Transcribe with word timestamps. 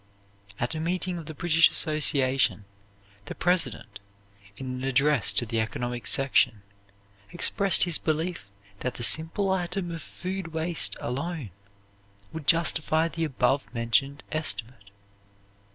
At 0.59 0.73
a 0.73 0.79
meeting 0.79 1.19
of 1.19 1.27
the 1.27 1.35
British 1.35 1.69
Association, 1.69 2.65
the 3.25 3.35
president, 3.35 3.99
in 4.57 4.65
an 4.81 4.83
address 4.83 5.31
to 5.33 5.45
the 5.45 5.59
economic 5.59 6.07
section, 6.07 6.63
expressed 7.31 7.83
his 7.83 7.99
belief 7.99 8.47
that 8.79 8.95
the 8.95 9.03
simple 9.03 9.51
item 9.51 9.91
of 9.91 10.01
food 10.01 10.53
waste 10.53 10.95
alone 10.99 11.51
would 12.33 12.47
justify 12.47 13.09
the 13.09 13.25
above 13.25 13.71
mentioned 13.75 14.23
estimate. 14.31 14.89